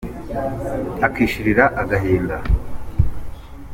[1.07, 2.37] Akishirira agahinda.